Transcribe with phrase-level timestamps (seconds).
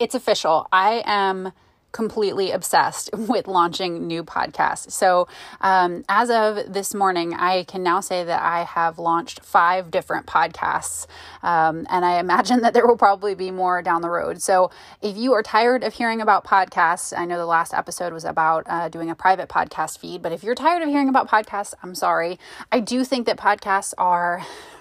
[0.00, 0.66] it's official.
[0.72, 1.52] I am
[1.92, 4.92] completely obsessed with launching new podcasts.
[4.92, 5.28] So,
[5.60, 10.26] um, as of this morning, I can now say that I have launched five different
[10.26, 11.06] podcasts,
[11.42, 14.40] um, and I imagine that there will probably be more down the road.
[14.40, 14.70] So,
[15.02, 18.64] if you are tired of hearing about podcasts, I know the last episode was about
[18.66, 21.94] uh, doing a private podcast feed, but if you're tired of hearing about podcasts, I'm
[21.94, 22.38] sorry.
[22.72, 24.42] I do think that podcasts are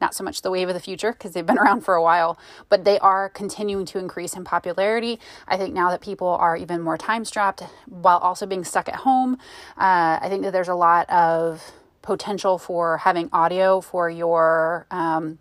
[0.00, 2.38] not so much the wave of the future because they've been around for a while,
[2.68, 5.18] but they are continuing to increase in popularity.
[5.48, 8.96] I think now that people are even more time strapped while also being stuck at
[8.96, 9.34] home,
[9.76, 11.62] uh, I think that there's a lot of
[12.02, 15.38] potential for having audio for your um,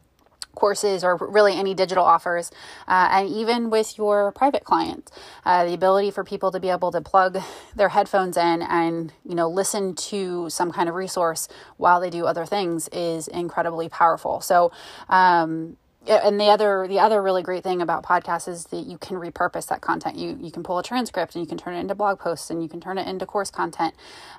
[0.60, 2.52] courses or really any digital offers,
[2.88, 5.12] uh, and even with your private clients,
[5.46, 7.40] uh, the ability for people to be able to plug
[7.76, 12.26] their headphones in and you know listen to some kind of resource while they do
[12.26, 14.42] other things is incredibly powerful.
[14.42, 14.72] So
[15.10, 15.78] um,
[16.08, 19.68] and the other the other really great thing about podcasts is that you can repurpose
[19.68, 20.16] that content.
[20.16, 22.64] You you can pull a transcript and you can turn it into blog posts and
[22.64, 23.94] you can turn it into course content.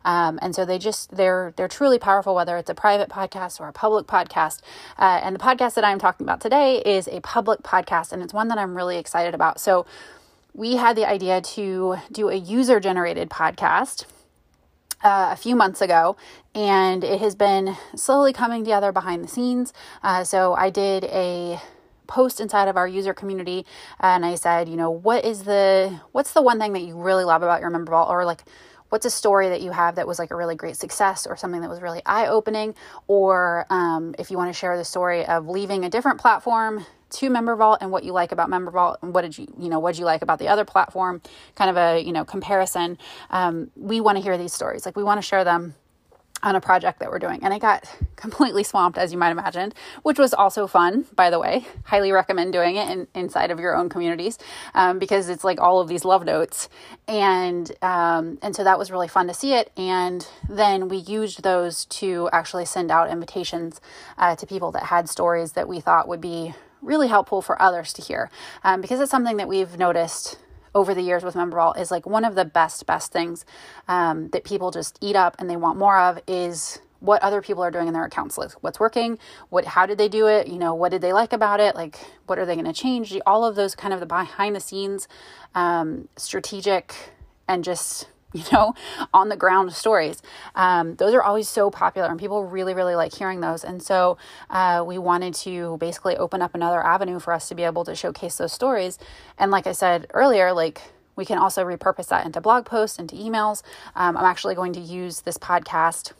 [0.04, 3.68] Um, and so they just they're they're truly powerful whether it's a private podcast or
[3.68, 4.60] a public podcast.
[4.98, 8.34] Uh, and the podcast that I'm talking about today is a public podcast and it's
[8.34, 9.60] one that I'm really excited about.
[9.60, 9.86] So
[10.54, 14.04] we had the idea to do a user generated podcast
[15.02, 16.16] uh, a few months ago,
[16.54, 19.72] and it has been slowly coming together behind the scenes.
[20.02, 21.60] Uh, so I did a
[22.06, 23.64] post inside of our user community
[24.00, 27.24] and I said, you know, what is the what's the one thing that you really
[27.24, 28.42] love about your member vault or like
[28.88, 31.60] what's a story that you have that was like a really great success or something
[31.60, 32.74] that was really eye opening
[33.06, 37.30] or um, if you want to share the story of leaving a different platform to
[37.30, 39.78] member vault and what you like about member vault and what did you you know
[39.78, 41.20] what did you like about the other platform
[41.56, 42.98] kind of a you know comparison
[43.30, 45.74] um, we want to hear these stories like we want to share them
[46.42, 47.40] on a project that we're doing.
[47.42, 47.84] And I got
[48.16, 51.66] completely swamped, as you might imagine, which was also fun, by the way.
[51.84, 54.38] Highly recommend doing it in, inside of your own communities
[54.74, 56.68] um, because it's like all of these love notes.
[57.08, 59.70] And, um, and so that was really fun to see it.
[59.76, 63.80] And then we used those to actually send out invitations
[64.18, 67.92] uh, to people that had stories that we thought would be really helpful for others
[67.94, 68.30] to hear
[68.64, 70.38] um, because it's something that we've noticed
[70.74, 73.44] over the years with member vault is like one of the best best things
[73.88, 77.62] um, that people just eat up and they want more of is what other people
[77.62, 79.18] are doing in their accounts like what's working
[79.48, 81.98] what how did they do it you know what did they like about it like
[82.26, 85.08] what are they going to change all of those kind of the behind the scenes
[85.54, 86.94] um, strategic
[87.48, 88.74] and just you know,
[89.12, 90.22] on the ground stories.
[90.54, 93.64] Um, those are always so popular and people really, really like hearing those.
[93.64, 94.18] And so
[94.48, 97.94] uh, we wanted to basically open up another avenue for us to be able to
[97.94, 98.98] showcase those stories.
[99.38, 100.80] And like I said earlier, like
[101.16, 103.62] we can also repurpose that into blog posts, into emails.
[103.96, 106.12] Um, I'm actually going to use this podcast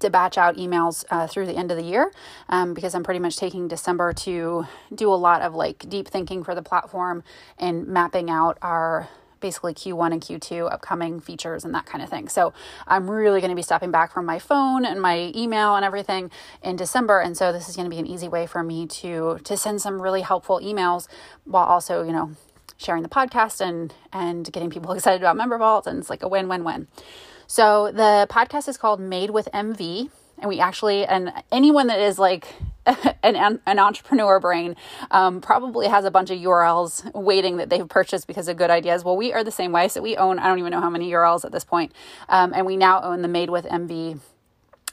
[0.00, 2.12] to batch out emails uh, through the end of the year
[2.48, 6.44] um, because I'm pretty much taking December to do a lot of like deep thinking
[6.44, 7.22] for the platform
[7.58, 9.08] and mapping out our
[9.40, 12.28] basically Q1 and Q2 upcoming features and that kind of thing.
[12.28, 12.52] So
[12.86, 16.30] I'm really going to be stepping back from my phone and my email and everything
[16.62, 17.20] in December.
[17.20, 19.80] And so this is going to be an easy way for me to to send
[19.80, 21.08] some really helpful emails
[21.44, 22.32] while also, you know,
[22.76, 26.28] sharing the podcast and and getting people excited about Member Vault and it's like a
[26.28, 26.88] win-win-win.
[27.46, 30.10] So the podcast is called Made with MV
[30.40, 32.54] and we actually and anyone that is like
[33.22, 34.76] an, an entrepreneur brain
[35.10, 39.04] um, probably has a bunch of urls waiting that they've purchased because of good ideas.
[39.04, 39.88] Well we are the same way.
[39.88, 41.92] So we own i don't even know how many urls at this point
[42.28, 44.20] um, and we now own the made with mv.com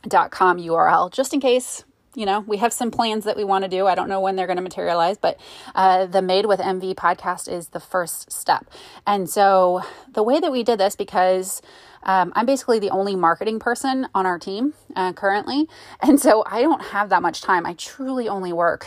[0.03, 1.83] url just in case
[2.15, 3.87] you know, we have some plans that we want to do.
[3.87, 5.39] I don't know when they're going to materialize, but
[5.73, 8.65] uh, the Made with MV podcast is the first step.
[9.05, 9.81] And so
[10.13, 11.61] the way that we did this, because
[12.03, 15.67] um, I'm basically the only marketing person on our team uh, currently.
[16.01, 17.65] And so I don't have that much time.
[17.65, 18.85] I truly only work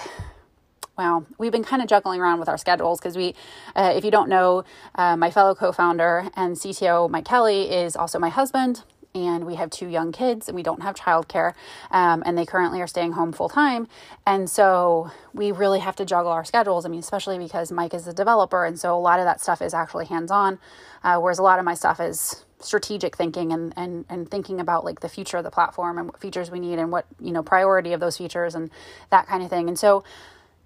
[0.98, 3.36] well, we've been kind of juggling around with our schedules because we,
[3.76, 4.64] uh, if you don't know,
[4.96, 8.82] uh, my fellow co founder and CTO, Mike Kelly, is also my husband
[9.26, 11.54] and we have two young kids and we don't have childcare
[11.90, 13.88] um, and they currently are staying home full time
[14.26, 16.84] and so we really have to juggle our schedules.
[16.84, 19.62] I mean especially because mike is a developer and so a lot of that stuff
[19.62, 20.58] is actually hands-on
[21.02, 24.84] uh, whereas a lot of my stuff is strategic thinking and, and and thinking about
[24.84, 27.42] like the future of the platform and what features we need and what you know
[27.42, 28.70] priority of those features and
[29.10, 29.68] that kind of thing.
[29.68, 30.04] And so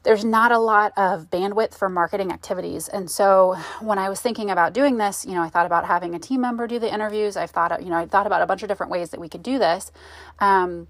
[0.02, 2.88] there's not a lot of bandwidth for marketing activities.
[2.88, 6.14] And so when I was thinking about doing this, you know, I thought about having
[6.14, 7.36] a team member do the interviews.
[7.36, 9.42] I've thought, you know, I thought about a bunch of different ways that we could
[9.42, 9.92] do this.
[10.40, 10.88] Um,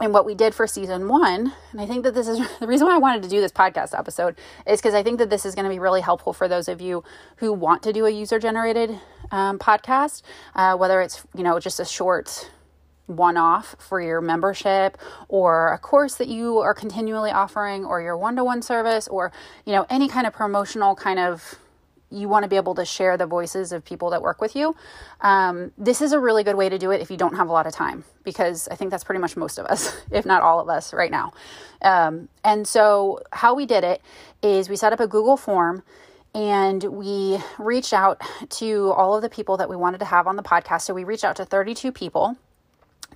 [0.00, 2.86] and what we did for season one, and I think that this is the reason
[2.86, 5.54] why I wanted to do this podcast episode is because I think that this is
[5.54, 7.04] going to be really helpful for those of you
[7.36, 8.98] who want to do a user generated
[9.30, 10.22] um, podcast,
[10.54, 12.50] uh, whether it's, you know, just a short
[13.06, 14.96] one off for your membership
[15.28, 19.32] or a course that you are continually offering or your one to one service or,
[19.66, 21.58] you know, any kind of promotional kind of
[22.12, 24.76] you want to be able to share the voices of people that work with you.
[25.22, 27.52] Um, this is a really good way to do it if you don't have a
[27.52, 30.60] lot of time, because I think that's pretty much most of us, if not all
[30.60, 31.32] of us, right now.
[31.80, 34.02] Um, and so, how we did it
[34.42, 35.82] is we set up a Google form
[36.34, 40.36] and we reached out to all of the people that we wanted to have on
[40.36, 40.82] the podcast.
[40.82, 42.36] So, we reached out to 32 people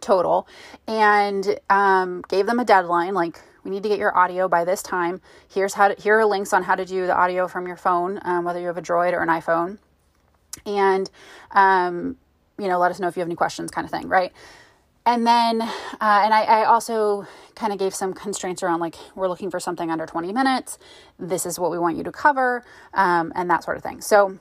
[0.06, 0.46] total
[0.86, 4.80] and um, gave them a deadline like we need to get your audio by this
[4.80, 5.20] time.
[5.52, 8.20] Here's how to, here are links on how to do the audio from your phone
[8.24, 9.78] um, whether you have a droid or an iphone.
[10.64, 11.10] And
[11.50, 12.16] um,
[12.58, 14.32] you know let us know if you have any questions kind of thing right?
[15.04, 15.68] And then uh,
[16.00, 17.26] and I, I also
[17.56, 20.78] kind of gave some constraints around like we're looking for something under 20 minutes.
[21.18, 22.64] This is what we want you to cover
[22.94, 24.00] um, and that sort of thing.
[24.00, 24.38] So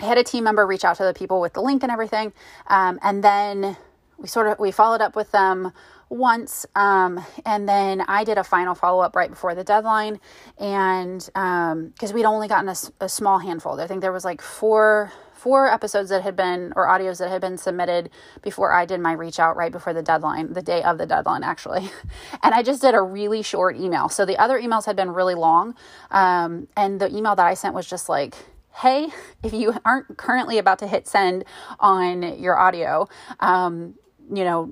[0.00, 2.32] i had a team member reach out to the people with the link and everything
[2.68, 3.76] um, and then
[4.18, 5.72] we sort of we followed up with them
[6.10, 10.18] once um, and then i did a final follow-up right before the deadline
[10.58, 13.78] and because um, we'd only gotten a, a, small handful.
[13.80, 17.40] I think there was like four four episodes that had been or audios that had
[17.40, 18.10] been submitted
[18.42, 21.42] before i did my reach out right before the deadline the day of the deadline
[21.44, 21.88] actually.
[22.42, 24.08] And i just did a really short email.
[24.08, 25.74] So the other emails had been really long
[26.10, 28.34] um, and the email that i sent was just like
[28.80, 29.08] hey,
[29.42, 31.44] if you aren't currently about to hit send
[31.80, 33.08] on your audio,
[33.40, 33.94] um,
[34.32, 34.70] you know,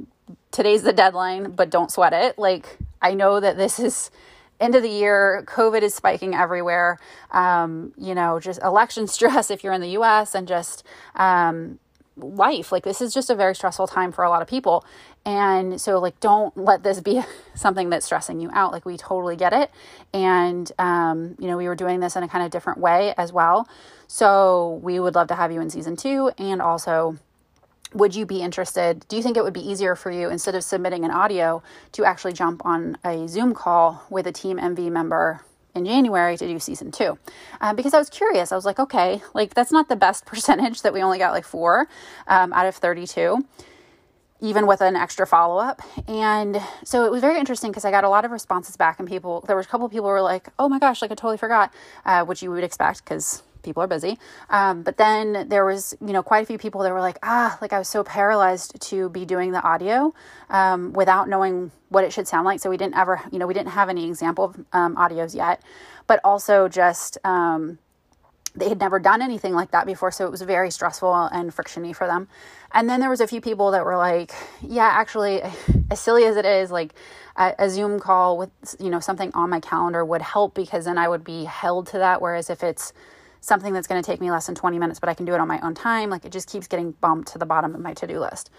[0.50, 2.38] today's the deadline, but don't sweat it.
[2.38, 4.11] Like, I know that this is
[4.61, 6.99] end of the year, COVID is spiking everywhere.
[7.31, 11.79] Um, you know, just election stress if you're in the US and just um,
[12.17, 12.73] life.
[12.73, 14.85] Like, this is just a very stressful time for a lot of people.
[15.25, 17.20] And so, like, don't let this be
[17.55, 18.73] something that's stressing you out.
[18.73, 19.70] Like, we totally get it.
[20.14, 23.32] And, um, you know, we were doing this in a kind of different way as
[23.32, 23.69] well.
[24.06, 27.19] So, we would love to have you in season two and also
[27.94, 29.06] would you be interested?
[29.09, 31.62] Do you think it would be easier for you instead of submitting an audio
[31.93, 35.41] to actually jump on a Zoom call with a Team MV member
[35.75, 37.19] in January to do season two?
[37.61, 38.53] Uh, because I was curious.
[38.53, 41.44] I was like, okay, like that's not the best percentage that we only got like
[41.44, 41.88] four
[42.27, 43.44] um, out of 32
[44.41, 45.81] even with an extra follow up.
[46.06, 49.09] And so it was very interesting because I got a lot of responses back, and
[49.09, 51.73] people, there was a couple people were like, oh my gosh, like I totally forgot,
[52.05, 54.18] uh, which you would expect because people are busy.
[54.48, 57.58] Um, but then there was, you know, quite a few people that were like, ah,
[57.60, 60.14] like I was so paralyzed to be doing the audio
[60.48, 62.60] um, without knowing what it should sound like.
[62.60, 65.60] So we didn't ever, you know, we didn't have any example um, audios yet,
[66.06, 67.78] but also just, um,
[68.56, 71.94] they had never done anything like that before so it was very stressful and frictiony
[71.94, 72.26] for them
[72.72, 74.32] and then there was a few people that were like
[74.62, 75.42] yeah actually
[75.90, 76.94] as silly as it is like
[77.36, 80.98] a, a, zoom call with you know something on my calendar would help because then
[80.98, 82.92] i would be held to that whereas if it's
[83.41, 85.41] something that's going to take me less than 20 minutes, but I can do it
[85.41, 86.11] on my own time.
[86.11, 88.50] Like it just keeps getting bumped to the bottom of my to do list.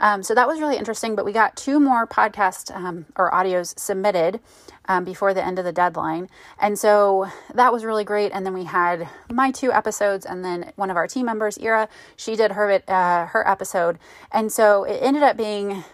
[0.00, 1.14] Um, so that was really interesting.
[1.14, 4.40] But we got two more podcast um, or audios submitted
[4.86, 6.28] um, before the end of the deadline.
[6.58, 8.32] And so that was really great.
[8.32, 11.88] And then we had my two episodes, and then one of our team members, Ira,
[12.16, 13.98] she did her, uh, her episode.
[14.32, 15.84] And so it ended up being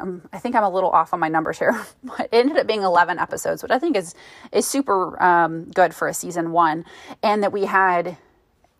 [0.00, 1.78] um, I think I'm a little off on my numbers here,
[2.18, 4.14] it ended up being 11 episodes, which I think is
[4.52, 6.84] is super um, good for a season one,
[7.22, 8.16] and that we had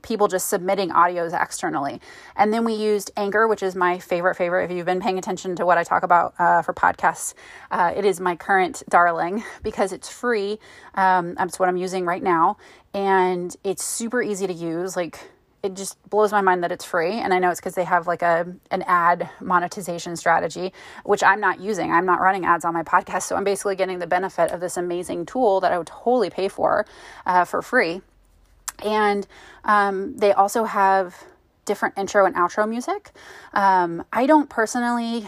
[0.03, 2.01] people just submitting audios externally,
[2.37, 4.65] and then we used Anchor, which is my favorite favorite.
[4.65, 7.35] If you've been paying attention to what I talk about uh, for podcasts,
[7.71, 10.59] uh, it is my current darling because it's free.
[10.95, 12.57] Um, that's what I'm using right now,
[12.95, 14.97] and it's super easy to use.
[14.97, 15.31] Like
[15.63, 18.07] it just blows my mind that it's free and i know it's because they have
[18.07, 20.73] like a an ad monetization strategy
[21.05, 21.93] which i'm not using.
[21.93, 24.77] I'm not running ads on my podcast so i'm basically getting the benefit of this
[24.77, 26.87] amazing tool that i would totally pay for
[27.27, 28.01] uh, for free.
[28.85, 29.27] And
[29.65, 31.25] um, they also have
[31.65, 33.11] different intro and outro music.
[33.53, 35.27] Um, i don't personally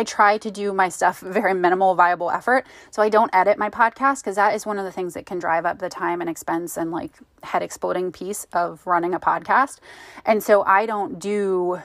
[0.00, 2.66] I try to do my stuff very minimal, viable effort.
[2.90, 5.38] So I don't edit my podcast because that is one of the things that can
[5.38, 9.78] drive up the time and expense and like head exploding piece of running a podcast.
[10.24, 11.82] And so I don't do.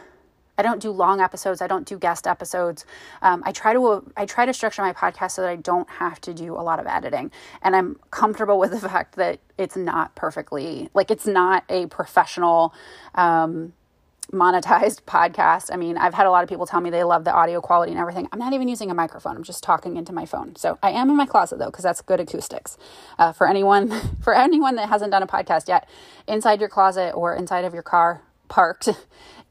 [0.57, 1.61] I don't do long episodes.
[1.61, 2.85] I don't do guest episodes.
[3.21, 6.21] Um, I try to I try to structure my podcast so that I don't have
[6.21, 7.29] to do a lot of editing,
[7.61, 12.73] and I'm comfortable with the fact that it's not perfectly like it's not a professional
[13.15, 13.73] um,
[14.31, 15.69] monetized podcast.
[15.71, 17.91] I mean, I've had a lot of people tell me they love the audio quality
[17.91, 18.27] and everything.
[18.31, 19.35] I'm not even using a microphone.
[19.35, 20.55] I'm just talking into my phone.
[20.55, 22.77] So I am in my closet though, because that's good acoustics.
[23.17, 23.91] Uh, for anyone,
[24.21, 25.87] for anyone that hasn't done a podcast yet,
[26.27, 28.89] inside your closet or inside of your car, parked.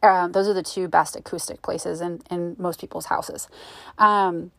[0.02, 3.48] Um, those are the two best acoustic places in, in most people's houses.
[3.96, 4.50] Um,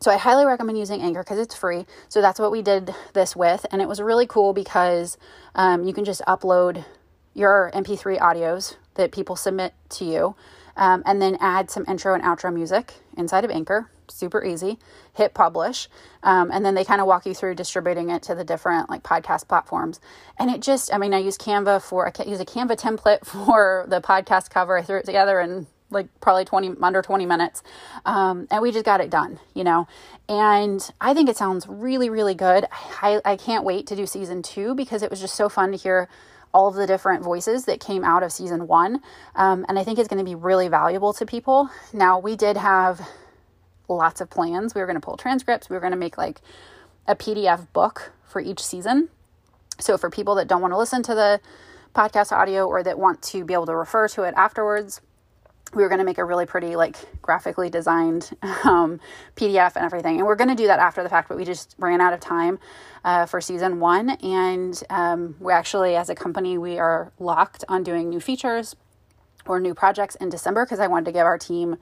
[0.00, 1.84] so I highly recommend using Anchor because it's free.
[2.08, 3.66] So that's what we did this with.
[3.72, 5.16] And it was really cool because
[5.56, 6.84] um, you can just upload
[7.34, 10.36] your MP3 audios that people submit to you.
[10.76, 13.90] um, and then add some intro and outro music inside of Anchor.
[14.08, 14.78] Super easy.
[15.14, 15.88] Hit publish,
[16.22, 19.02] um, and then they kind of walk you through distributing it to the different like
[19.02, 20.00] podcast platforms.
[20.38, 23.86] And it just, I mean, I use Canva for I use a Canva template for
[23.88, 24.76] the podcast cover.
[24.76, 27.62] I threw it together and like probably 20 under 20 minutes
[28.04, 29.86] um, and we just got it done you know
[30.28, 32.66] and i think it sounds really really good
[33.02, 35.76] I, I can't wait to do season two because it was just so fun to
[35.76, 36.08] hear
[36.54, 39.00] all of the different voices that came out of season one
[39.34, 41.68] um, and i think it's going to be really valuable to people.
[41.92, 43.00] Now we did have
[43.88, 44.74] lots of plans.
[44.74, 45.68] We were going to pull transcripts.
[45.68, 46.40] We were going to make like
[47.06, 49.08] a pdf book for each season.
[49.78, 51.40] So for people that don't want to listen to the
[51.94, 55.00] podcast audio or that want to be able to refer to it afterwards
[55.74, 58.30] we were going to make a really pretty like graphically designed
[58.64, 59.00] um,
[59.36, 60.18] pdf and everything.
[60.18, 62.20] And we're going to do that after the fact but we just ran out of
[62.20, 62.58] time
[63.04, 64.10] uh, for season one.
[64.10, 68.76] And um, we actually as a company we are locked on doing new features
[69.46, 71.76] or new projects in december because i wanted to give our team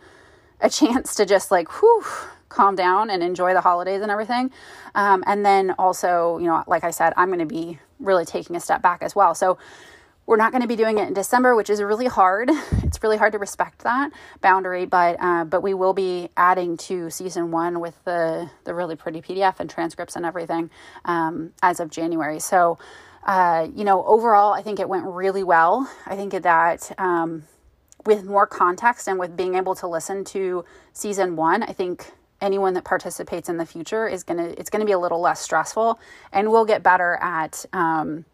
[0.61, 2.03] a chance to just like whew
[2.49, 4.51] calm down and enjoy the holidays and everything.
[4.95, 8.57] Um, and then also you know like i said i'm going to be really taking
[8.57, 9.35] a step back as well.
[9.35, 9.59] So
[10.26, 12.50] we're not going to be doing it in December, which is really hard.
[12.93, 14.12] It's really hard to respect that
[14.43, 18.97] boundary, but uh, but we will be adding to season one with the the really
[18.97, 20.69] pretty PDF and transcripts and everything
[21.07, 22.38] um, as of January.
[22.38, 22.79] So,
[23.25, 25.91] uh, you know, overall, I think it went really well.
[26.05, 27.45] I think that um,
[28.05, 32.12] with more context and with being able to listen to season one, I think
[32.43, 35.99] anyone that participates in the future is gonna it's gonna be a little less stressful,
[36.31, 37.64] and we'll get better at.
[37.73, 38.26] Um,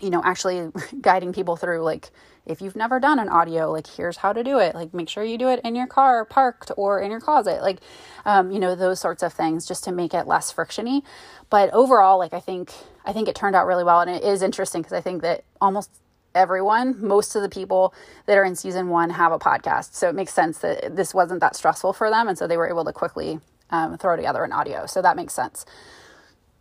[0.00, 0.70] you know, actually
[1.00, 2.10] guiding people through like
[2.46, 4.74] if you've never done an audio, like here's how to do it.
[4.74, 7.62] Like make sure you do it in your car parked or in your closet.
[7.62, 7.80] Like
[8.24, 11.02] um, you know, those sorts of things just to make it less frictiony.
[11.50, 12.72] But overall, like I think
[13.04, 15.44] I think it turned out really well and it is interesting because I think that
[15.60, 15.90] almost
[16.34, 17.94] everyone, most of the people
[18.26, 19.94] that are in season 1 have a podcast.
[19.94, 22.68] So it makes sense that this wasn't that stressful for them and so they were
[22.68, 23.38] able to quickly
[23.70, 24.86] um, throw together an audio.
[24.86, 25.64] So that makes sense.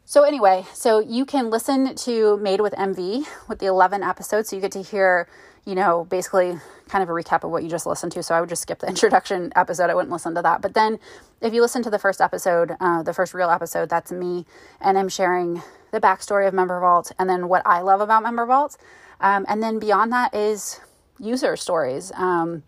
[0.05, 4.49] So, anyway, so you can listen to Made with MV with the 11 episodes.
[4.49, 5.29] So, you get to hear,
[5.65, 8.21] you know, basically kind of a recap of what you just listened to.
[8.21, 9.89] So, I would just skip the introduction episode.
[9.89, 10.61] I wouldn't listen to that.
[10.61, 10.99] But then,
[11.41, 14.45] if you listen to the first episode, uh, the first real episode, that's me,
[14.81, 18.45] and I'm sharing the backstory of Member Vault and then what I love about Member
[18.45, 18.77] Vault.
[19.21, 20.81] Um, and then beyond that is
[21.19, 22.11] user stories.
[22.15, 22.63] Um,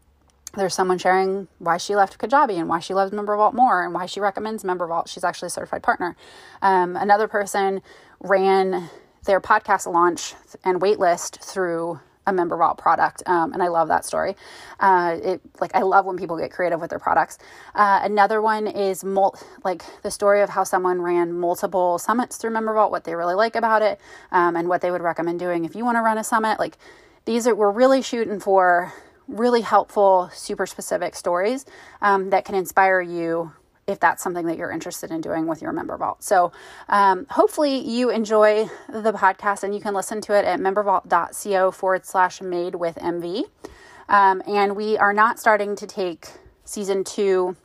[0.55, 3.93] there's someone sharing why she left Kajabi and why she loves Member Vault more and
[3.93, 5.09] why she recommends Member Vault.
[5.09, 6.15] She's actually a certified partner.
[6.62, 7.81] Um, another person
[8.19, 8.89] ran
[9.25, 10.33] their podcast launch
[10.63, 14.35] and waitlist through a member vault product um, and i love that story
[14.79, 17.38] uh, it like i love when people get creative with their products
[17.75, 22.50] uh, another one is mul- like the story of how someone ran multiple summits through
[22.50, 24.00] member vault what they really like about it
[24.31, 26.77] um, and what they would recommend doing if you want to run a summit like
[27.25, 28.91] these are we're really shooting for
[29.27, 31.65] really helpful, super specific stories
[32.01, 33.51] um, that can inspire you
[33.88, 36.24] if that's something that you're interested in doing with your member vault.
[36.24, 36.51] So,
[36.89, 42.05] um, hopefully, you enjoy the podcast and you can listen to it at membervault.co forward
[42.05, 43.44] slash made with MV.
[44.10, 46.27] Um, and we are not starting to take
[46.63, 47.55] season two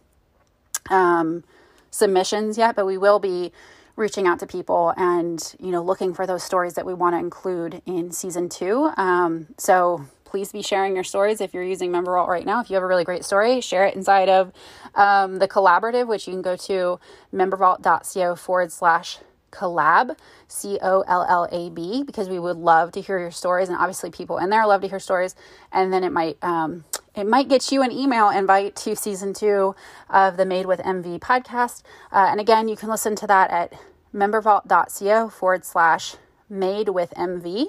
[0.91, 1.45] um,
[1.91, 3.53] submissions yet, but we will be
[3.97, 7.19] reaching out to people and you know looking for those stories that we want to
[7.19, 12.29] include in season two um, so please be sharing your stories if you're using MemberVault
[12.29, 12.61] right now.
[12.61, 14.53] If you have a really great story, share it inside of
[14.95, 17.01] um, the collaborative, which you can go to
[17.35, 19.19] membervault.co forward slash
[19.51, 23.69] collab, C O L L A B, because we would love to hear your stories.
[23.69, 25.35] And obviously, people in there love to hear stories.
[25.73, 26.85] And then it might, um,
[27.17, 29.75] it might get you an email invite to season two
[30.09, 31.83] of the Made with MV podcast.
[32.13, 33.73] Uh, and again, you can listen to that at
[34.15, 36.15] membervault.co forward slash
[36.51, 37.67] made with MV.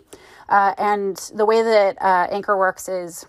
[0.49, 3.25] Uh, and the way that uh, Anchor works is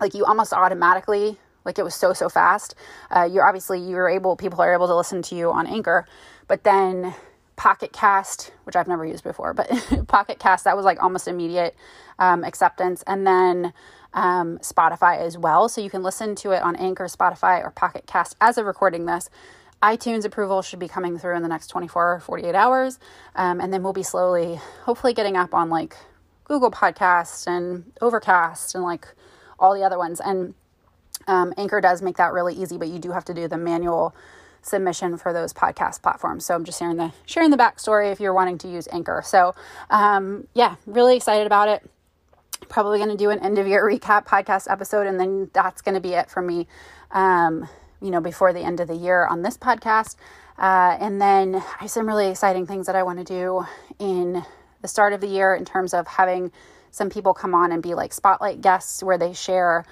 [0.00, 2.74] like you almost automatically, like it was so, so fast.
[3.10, 6.06] Uh, you're obviously, you're able, people are able to listen to you on Anchor,
[6.48, 7.14] but then
[7.56, 9.68] Pocket Cast, which I've never used before, but
[10.08, 11.76] Pocket Cast, that was like almost immediate
[12.18, 13.04] um, acceptance.
[13.06, 13.72] And then
[14.14, 15.68] um, Spotify as well.
[15.68, 19.06] So you can listen to it on Anchor, Spotify, or Pocket Cast as of recording
[19.06, 19.28] this
[19.84, 22.98] iTunes approval should be coming through in the next 24 or 48 hours.
[23.36, 25.94] Um, and then we'll be slowly, hopefully, getting up on like
[26.44, 29.06] Google Podcast and Overcast and like
[29.58, 30.20] all the other ones.
[30.24, 30.54] And
[31.26, 34.14] um, Anchor does make that really easy, but you do have to do the manual
[34.62, 36.46] submission for those podcast platforms.
[36.46, 39.22] So I'm just sharing the sharing the backstory if you're wanting to use Anchor.
[39.22, 39.54] So
[39.90, 41.90] um, yeah, really excited about it.
[42.70, 45.94] Probably going to do an end of year recap podcast episode, and then that's going
[45.94, 46.66] to be it for me.
[47.10, 47.68] Um,
[48.04, 50.16] you know, before the end of the year on this podcast.
[50.58, 53.64] Uh, and then I have some really exciting things that I want to do
[53.98, 54.44] in
[54.82, 56.52] the start of the year in terms of having
[56.90, 59.84] some people come on and be like spotlight guests where they share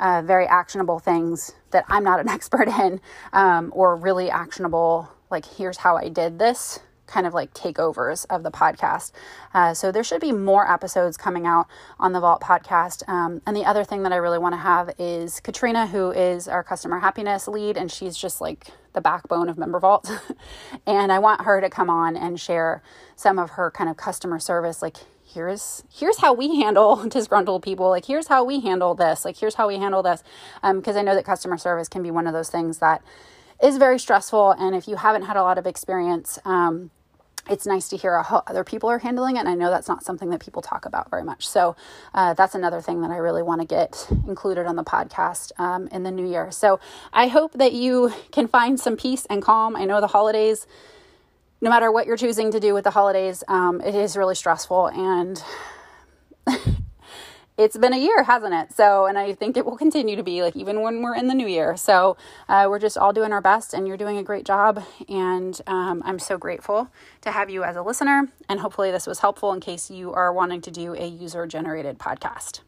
[0.00, 3.00] uh, very actionable things that I'm not an expert in,
[3.32, 8.42] um, or really actionable, like, here's how I did this kind of like takeovers of
[8.42, 9.12] the podcast.
[9.52, 11.66] Uh, so there should be more episodes coming out
[11.98, 13.06] on the Vault podcast.
[13.08, 16.46] Um, and the other thing that I really want to have is Katrina, who is
[16.48, 20.10] our customer happiness lead, and she's just like the backbone of Member Vault.
[20.86, 22.82] and I want her to come on and share
[23.16, 24.96] some of her kind of customer service, like
[25.32, 29.54] here's here's how we handle disgruntled people like here's how we handle this like here's
[29.54, 30.24] how we handle this
[30.74, 33.00] because um, i know that customer service can be one of those things that
[33.62, 36.90] is very stressful and if you haven't had a lot of experience um,
[37.50, 39.40] it's nice to hear how other people are handling it.
[39.40, 41.48] And I know that's not something that people talk about very much.
[41.48, 41.76] So
[42.14, 45.88] uh, that's another thing that I really want to get included on the podcast um,
[45.88, 46.50] in the new year.
[46.50, 46.78] So
[47.12, 49.74] I hope that you can find some peace and calm.
[49.74, 50.66] I know the holidays,
[51.60, 54.86] no matter what you're choosing to do with the holidays, um, it is really stressful.
[54.88, 55.42] And
[57.60, 58.72] it's been a year, hasn't it?
[58.74, 61.34] So, and I think it will continue to be like even when we're in the
[61.34, 61.76] new year.
[61.76, 62.16] So,
[62.48, 64.82] uh, we're just all doing our best, and you're doing a great job.
[65.08, 66.88] And um, I'm so grateful
[67.20, 68.28] to have you as a listener.
[68.48, 71.98] And hopefully, this was helpful in case you are wanting to do a user generated
[71.98, 72.60] podcast.